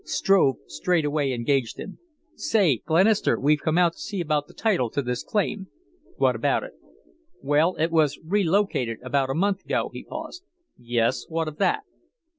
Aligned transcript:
Struve 0.03 0.55
straightway 0.65 1.31
engaged 1.31 1.77
him. 1.77 1.99
"Say, 2.33 2.77
Glenister, 2.87 3.39
we've 3.39 3.61
come 3.61 3.77
out 3.77 3.93
to 3.93 3.99
see 3.99 4.19
about 4.19 4.47
the 4.47 4.53
title 4.55 4.89
to 4.89 5.03
this 5.03 5.21
claim." 5.21 5.67
"What 6.17 6.35
about 6.35 6.63
it?" 6.63 6.71
"Well, 7.43 7.75
it 7.75 7.91
was 7.91 8.19
relocated 8.25 8.97
about 9.03 9.29
a 9.29 9.35
month 9.35 9.63
ago." 9.63 9.91
He 9.93 10.03
paused. 10.03 10.43
"Yes. 10.75 11.27
What 11.29 11.47
of 11.47 11.57
that?" 11.59 11.83